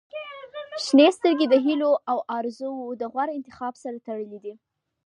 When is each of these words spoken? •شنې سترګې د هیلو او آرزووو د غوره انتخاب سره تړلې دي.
•شنې 0.85 1.07
سترګې 1.17 1.45
د 1.49 1.55
هیلو 1.65 1.91
او 2.09 2.17
آرزووو 2.37 2.97
د 3.01 3.03
غوره 3.11 3.33
انتخاب 3.35 3.73
سره 3.83 3.97
تړلې 4.07 4.39
دي. 4.43 4.53